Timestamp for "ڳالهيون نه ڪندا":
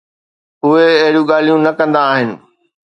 1.29-2.01